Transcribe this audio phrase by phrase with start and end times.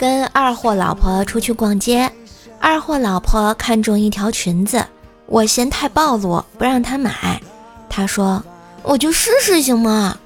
[0.00, 2.10] 跟二货老婆出去逛街，
[2.58, 4.82] 二货老婆看中一条裙子，
[5.26, 7.38] 我嫌太暴露，不让她买。
[7.86, 8.42] 她说
[8.82, 10.16] ：“我就试试行吗？”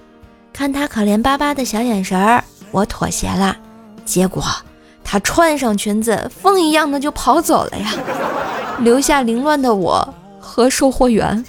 [0.55, 3.57] 看她可怜巴巴的小眼神儿，我妥协了。
[4.05, 4.45] 结果
[5.02, 7.91] 她穿上裙子，风一样的就跑走了呀，
[8.79, 11.45] 留下凌乱的我和售货员。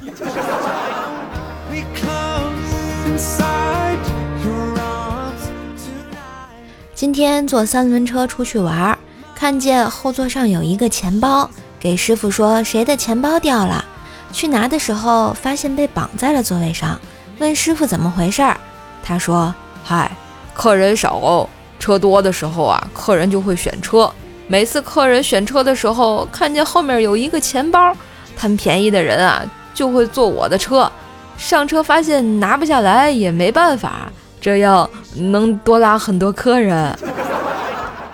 [7.06, 8.98] 今天坐三轮车出去玩，
[9.36, 11.48] 看见后座上有一个钱包，
[11.80, 13.86] 给师傅说谁的钱包掉了。
[14.32, 17.00] 去拿的时候发现被绑在了座位上，
[17.38, 18.58] 问师傅怎么回事儿。
[19.04, 19.54] 他说
[19.86, 20.10] ：“嗨，
[20.56, 21.48] 客人少，
[21.78, 24.12] 车多的时候啊，客人就会选车。
[24.48, 27.96] 每次客人选车的时候，看见后面有一个钱包，
[28.36, 29.46] 贪便宜的人啊
[29.76, 30.92] 就会坐我的车。
[31.38, 34.12] 上车发现拿不下来也没办法。”
[34.46, 36.96] 这样能多拉很多客人。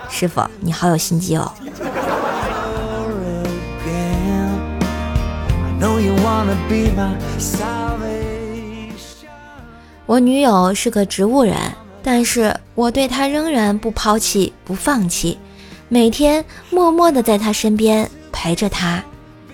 [0.08, 1.52] 师傅，你好有心机哦。
[10.06, 11.54] 我女友是个植物人，
[12.02, 15.38] 但是我对她仍然不抛弃不放弃，
[15.90, 19.02] 每天默默的在她身边陪着她，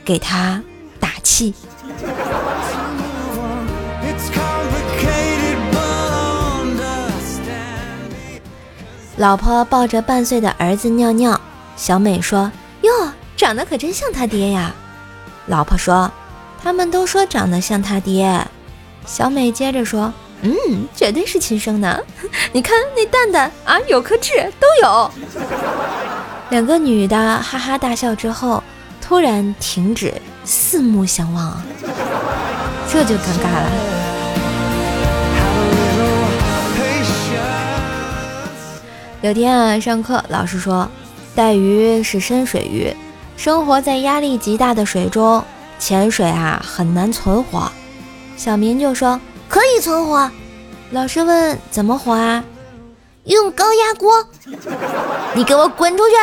[0.04, 0.62] 给她
[1.00, 1.52] 打气。
[9.18, 11.40] 老婆抱着半岁的儿子尿尿，
[11.76, 12.52] 小美说
[12.82, 12.90] ：“哟，
[13.36, 14.72] 长得可真像他爹呀。”
[15.46, 16.08] 老婆说
[16.62, 18.46] ：“他们都说长得像他爹。”
[19.04, 20.52] 小美接着说：“嗯，
[20.94, 22.04] 绝对是亲生的。
[22.52, 25.10] 你看那蛋蛋啊，有颗痣，都有。”
[26.50, 28.62] 两个女的哈哈大笑之后，
[29.00, 31.60] 突然停止四目相望，
[32.88, 33.97] 这就尴尬了。
[39.20, 40.88] 有天啊，上课老师说，
[41.34, 42.94] 带鱼是深水鱼，
[43.36, 45.42] 生活在压力极大的水中，
[45.76, 47.68] 潜水啊很难存活。
[48.36, 50.30] 小明就说可以存活。
[50.92, 52.44] 老师问怎么活啊？
[53.24, 54.24] 用高压锅。
[55.34, 56.14] 你给我滚出去！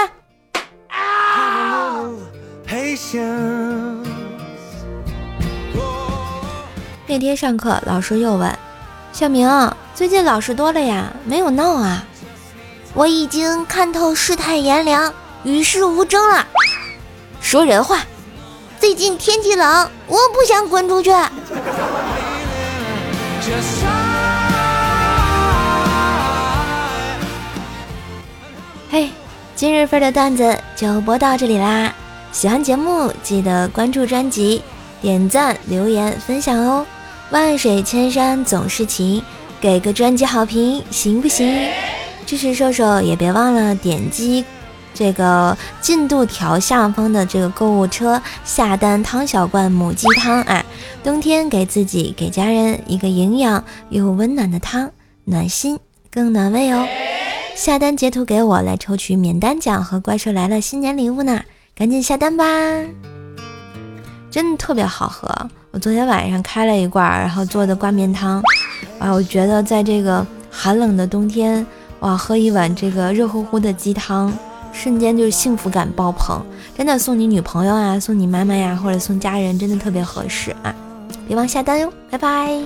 [7.07, 8.57] 那天上课，老师又问
[9.11, 9.49] 小明，
[9.93, 12.05] 最近老师多了呀，没有闹啊？
[12.95, 15.13] 我已经看透世态炎凉，
[15.43, 16.47] 与世无争了。
[17.41, 17.99] 说人话。
[18.79, 21.11] 最近天气冷，我不想滚出去。
[28.89, 29.09] 嘿，
[29.57, 31.93] 今日份的段子就播到这里啦。
[32.31, 34.63] 喜欢节目记得关注专辑、
[35.01, 36.85] 点赞、留言、分享哦。
[37.31, 39.21] 万水千山总是情，
[39.59, 41.69] 给个专辑好评行不行？
[42.25, 44.43] 支持瘦瘦也别忘了点击
[44.93, 50.65] 这个进度条下方的这个购物车下单汤小罐母鸡汤啊，
[51.03, 54.89] 冬天给自己给家人一个营养又温暖的汤，
[55.25, 55.77] 暖心
[56.09, 56.87] 更暖胃哦。
[57.55, 61.41] 下单截图给我来抽取免单奖和怪兽来了新年礼物呢，
[61.75, 62.45] 赶紧下单吧！
[64.31, 65.29] 真的特别好喝，
[65.71, 68.41] 我昨天晚上开了一罐，然后做的挂面汤，
[68.97, 71.65] 啊，我觉得在这个寒冷的冬天。
[72.05, 74.31] 哇，喝一碗这个热乎乎的鸡汤，
[74.71, 76.39] 瞬间就是幸福感爆棚，
[76.77, 80.71] 真的送你女朋友啊，送你妈妈呀，或者送家人，真的特别合适啊！
[81.27, 82.61] 别忘下单哟，拜拜。